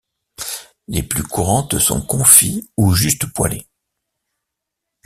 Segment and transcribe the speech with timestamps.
[0.87, 3.67] Les plus courantes sont confits ou juste poêlés.